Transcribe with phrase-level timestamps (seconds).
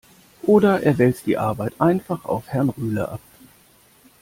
[0.41, 3.21] Oder er wälzt die Arbeit einfach auf Herrn Rühle ab.